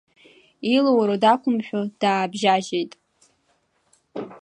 [0.73, 2.93] Илура дақәымшәо даабжьа-жьеит.